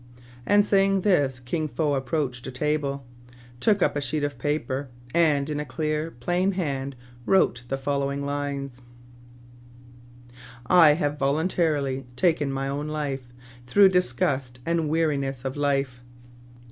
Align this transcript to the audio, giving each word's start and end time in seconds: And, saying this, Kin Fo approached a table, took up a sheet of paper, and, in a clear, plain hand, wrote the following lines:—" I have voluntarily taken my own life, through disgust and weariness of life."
And, 0.47 0.65
saying 0.65 1.01
this, 1.01 1.39
Kin 1.39 1.67
Fo 1.67 1.93
approached 1.93 2.47
a 2.47 2.51
table, 2.51 3.05
took 3.59 3.83
up 3.83 3.95
a 3.95 4.01
sheet 4.01 4.23
of 4.23 4.39
paper, 4.39 4.89
and, 5.13 5.47
in 5.47 5.59
a 5.59 5.63
clear, 5.63 6.09
plain 6.09 6.53
hand, 6.53 6.95
wrote 7.27 7.61
the 7.67 7.77
following 7.77 8.25
lines:—" 8.25 8.81
I 10.65 10.93
have 10.93 11.19
voluntarily 11.19 12.07
taken 12.15 12.51
my 12.51 12.67
own 12.67 12.87
life, 12.87 13.27
through 13.67 13.89
disgust 13.89 14.57
and 14.65 14.89
weariness 14.89 15.45
of 15.45 15.55
life." 15.55 16.01